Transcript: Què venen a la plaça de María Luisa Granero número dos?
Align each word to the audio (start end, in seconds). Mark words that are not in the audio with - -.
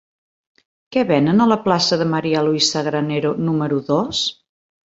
Què 0.95 1.03
venen 1.11 1.43
a 1.43 1.47
la 1.51 1.59
plaça 1.67 2.01
de 2.03 2.09
María 2.15 2.43
Luisa 2.49 2.85
Granero 2.91 3.35
número 3.51 3.81
dos? 3.95 4.27